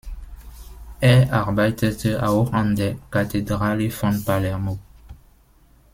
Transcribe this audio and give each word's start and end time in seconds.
Er 0.99 1.31
arbeitete 1.31 2.27
auch 2.27 2.51
an 2.53 2.75
der 2.75 2.95
Kathedrale 3.11 3.91
von 3.91 4.25
Palermo. 4.25 4.79